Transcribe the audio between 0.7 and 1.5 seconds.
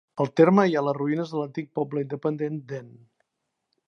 ha les ruïnes de